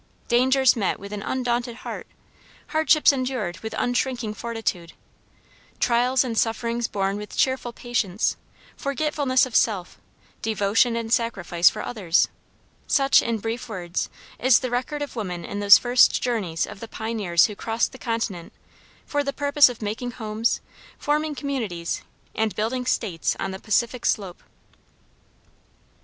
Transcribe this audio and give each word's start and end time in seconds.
Dangers 0.27 0.75
met 0.75 0.99
with 0.99 1.13
an 1.13 1.21
undaunted 1.21 1.75
heart, 1.85 2.07
hardships 2.69 3.13
endured 3.13 3.59
with 3.59 3.75
unshrinking 3.77 4.33
fortitude, 4.33 4.93
trials 5.79 6.23
and 6.23 6.35
sufferings 6.35 6.87
borne 6.87 7.17
with 7.17 7.37
cheerful 7.37 7.71
patience, 7.71 8.35
forgetfulness 8.75 9.45
of 9.45 9.55
self, 9.55 9.99
devotion 10.41 10.95
and 10.95 11.13
sacrifice 11.13 11.69
for 11.69 11.83
others: 11.85 12.29
such, 12.87 13.21
in 13.21 13.37
brief 13.37 13.69
words, 13.69 14.09
is 14.39 14.61
the 14.61 14.71
record 14.71 15.03
of 15.03 15.15
woman 15.15 15.45
in 15.45 15.59
those 15.59 15.77
first 15.77 16.19
journeys 16.19 16.65
of 16.65 16.79
the 16.79 16.87
pioneers 16.87 17.45
who 17.45 17.55
crossed 17.55 17.91
the 17.91 17.99
continent 17.99 18.51
for 19.05 19.23
the 19.23 19.31
purpose 19.31 19.69
of 19.69 19.83
making 19.83 20.09
homes, 20.13 20.61
forming 20.97 21.35
communities, 21.35 22.01
and 22.33 22.55
building 22.55 22.87
states 22.87 23.35
on 23.39 23.51
the 23.51 23.59
Pacific 23.59 24.03
slope. 24.07 24.41